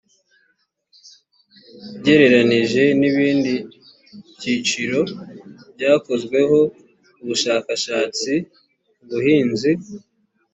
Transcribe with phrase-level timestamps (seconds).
[1.95, 3.53] ugereranije n ibindi
[4.37, 5.01] byiciro
[5.75, 6.59] byakozweho
[7.21, 8.33] ubushakashatsi
[9.03, 9.71] ubuhinzi